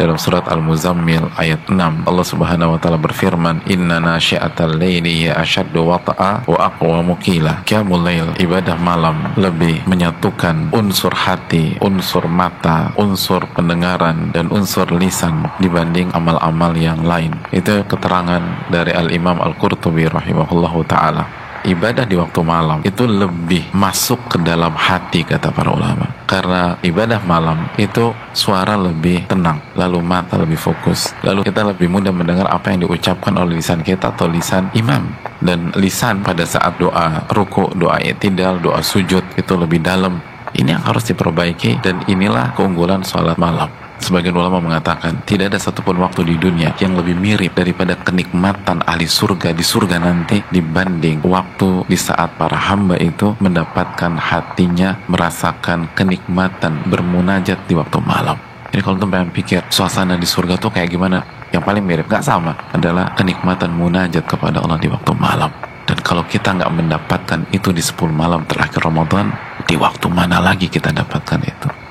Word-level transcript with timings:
dalam 0.00 0.16
surat 0.16 0.48
Al-Muzammil 0.48 1.28
ayat 1.36 1.68
6 1.68 2.08
Allah 2.08 2.26
Subhanahu 2.26 2.74
wa 2.76 2.78
taala 2.80 2.96
berfirman 2.96 3.60
inna 3.68 4.00
nasyi'atal 4.00 4.80
laili 4.80 5.28
ya 5.28 5.36
asyaddu 5.40 5.84
wata'a 5.84 6.48
wa 6.48 6.58
aqwamu 6.72 7.20
qila 7.20 7.60
qiyamul 7.68 8.00
lail 8.00 8.32
ibadah 8.40 8.76
malam 8.80 9.36
lebih 9.36 9.84
menyatukan 9.84 10.72
unsur 10.72 11.12
hati 11.12 11.76
unsur 11.84 12.24
mata 12.24 12.96
unsur 12.96 13.44
pendengaran 13.52 14.32
dan 14.32 14.48
unsur 14.48 14.88
lisan 14.96 15.44
dibanding 15.60 16.08
amal-amal 16.16 16.72
yang 16.72 17.04
lain. 17.04 17.36
Itu 17.52 17.84
keterangan 17.84 18.72
dari 18.72 18.96
Al-Imam 18.96 19.40
Al-Qurtubi 19.40 20.08
rahimahullahu 20.08 20.88
taala 20.88 21.41
ibadah 21.66 22.04
di 22.06 22.18
waktu 22.18 22.40
malam 22.42 22.82
itu 22.82 23.04
lebih 23.06 23.70
masuk 23.74 24.30
ke 24.30 24.36
dalam 24.42 24.74
hati 24.74 25.26
kata 25.26 25.50
para 25.50 25.70
ulama. 25.70 26.10
Karena 26.26 26.78
ibadah 26.80 27.20
malam 27.26 27.68
itu 27.76 28.14
suara 28.32 28.78
lebih 28.78 29.28
tenang 29.28 29.60
lalu 29.76 30.00
mata 30.00 30.40
lebih 30.40 30.56
fokus 30.56 31.12
lalu 31.20 31.44
kita 31.44 31.60
lebih 31.68 31.92
mudah 31.92 32.14
mendengar 32.14 32.48
apa 32.48 32.72
yang 32.72 32.88
diucapkan 32.88 33.36
oleh 33.36 33.60
lisan 33.60 33.84
kita 33.84 34.14
atau 34.14 34.30
lisan 34.30 34.70
imam. 34.76 35.12
Dan 35.42 35.74
lisan 35.74 36.22
pada 36.22 36.46
saat 36.46 36.78
doa 36.78 37.26
ruku 37.34 37.74
doa 37.74 37.98
itidal 37.98 38.62
doa 38.62 38.78
sujud 38.78 39.22
itu 39.34 39.52
lebih 39.58 39.82
dalam. 39.82 40.22
Ini 40.52 40.76
yang 40.76 40.84
harus 40.84 41.08
diperbaiki 41.08 41.80
dan 41.80 42.04
inilah 42.04 42.52
keunggulan 42.52 43.00
sholat 43.08 43.40
malam 43.40 43.81
Sebagian 44.02 44.34
ulama 44.34 44.58
mengatakan 44.58 45.22
tidak 45.22 45.54
ada 45.54 45.62
satupun 45.62 45.94
waktu 46.02 46.26
di 46.26 46.34
dunia 46.34 46.74
yang 46.82 46.98
lebih 46.98 47.14
mirip 47.14 47.54
daripada 47.54 47.94
kenikmatan 47.94 48.82
ahli 48.82 49.06
surga 49.06 49.54
di 49.54 49.62
surga 49.62 50.02
nanti 50.02 50.42
dibanding 50.50 51.22
waktu 51.22 51.86
di 51.86 51.94
saat 51.94 52.34
para 52.34 52.58
hamba 52.58 52.98
itu 52.98 53.38
mendapatkan 53.38 54.18
hatinya 54.18 54.98
merasakan 55.06 55.86
kenikmatan 55.94 56.82
bermunajat 56.90 57.62
di 57.70 57.78
waktu 57.78 58.02
malam. 58.02 58.34
Jadi 58.74 58.82
kalau 58.82 58.98
teman 58.98 59.30
pikir 59.30 59.62
suasana 59.70 60.18
di 60.18 60.26
surga 60.26 60.58
tuh 60.58 60.74
kayak 60.74 60.90
gimana? 60.90 61.22
Yang 61.54 61.62
paling 61.62 61.84
mirip 61.86 62.10
gak 62.10 62.26
sama 62.26 62.58
adalah 62.74 63.14
kenikmatan 63.14 63.70
munajat 63.70 64.26
kepada 64.26 64.66
Allah 64.66 64.82
di 64.82 64.90
waktu 64.90 65.14
malam. 65.14 65.52
Dan 65.86 65.98
kalau 66.02 66.26
kita 66.26 66.58
nggak 66.58 66.72
mendapatkan 66.72 67.40
itu 67.54 67.70
di 67.70 67.84
10 67.84 68.10
malam 68.10 68.42
terakhir 68.48 68.82
Ramadan, 68.82 69.28
di 69.68 69.76
waktu 69.76 70.08
mana 70.08 70.40
lagi 70.40 70.66
kita 70.66 70.88
dapatkan 70.88 71.40
itu? 71.44 71.81